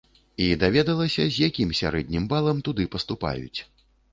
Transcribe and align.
І 0.45 0.45
даведалася, 0.63 1.27
з 1.35 1.45
якім 1.47 1.75
сярэднім 1.81 2.27
балам 2.35 2.65
туды 2.71 2.89
паступаюць. 2.97 3.59